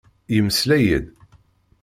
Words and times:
Yemmeslay-d. 0.33 1.05